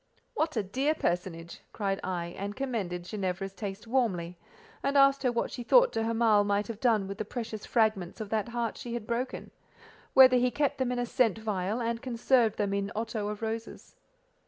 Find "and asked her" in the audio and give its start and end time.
4.81-5.31